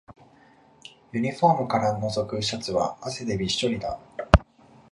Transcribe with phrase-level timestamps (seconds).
[1.11, 3.99] ユニフォームからのぞくシャツは汗でびっしょりだ